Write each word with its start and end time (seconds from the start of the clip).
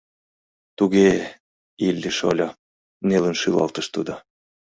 —Туг-ге, 0.77 1.11
Илли-шольо!— 1.87 2.49
нелын 3.07 3.35
шӱлалтыш 3.41 3.85
тудо. 3.95 4.13